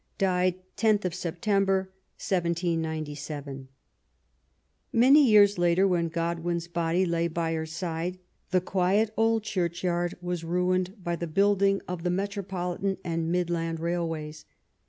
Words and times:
DIBD 0.17 0.55
X« 0.81 1.05
SBFTEMBBB, 1.13 1.87
MDOOXOYIL 2.51 3.67
Many 4.91 5.29
years 5.29 5.59
later, 5.59 5.87
when 5.87 6.07
Godwin's 6.07 6.67
body 6.67 7.05
lay 7.05 7.27
by 7.27 7.53
her 7.53 7.67
side, 7.67 8.17
the 8.49 8.61
quiet 8.61 9.13
old 9.15 9.43
churchyard 9.43 10.15
was 10.19 10.43
ruined 10.43 11.03
by 11.03 11.15
the 11.15 11.27
build 11.27 11.61
ing 11.61 11.81
of 11.87 12.01
the 12.01 12.09
Metropolitan 12.09 12.97
and 13.03 13.31
Midland 13.31 13.79
Railways. 13.79 14.45